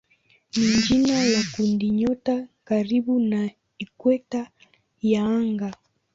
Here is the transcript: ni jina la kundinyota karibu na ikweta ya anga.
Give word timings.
ni 0.57 0.81
jina 0.87 1.25
la 1.25 1.43
kundinyota 1.55 2.47
karibu 2.63 3.19
na 3.19 3.49
ikweta 3.77 4.49
ya 5.01 5.25
anga. 5.25 5.73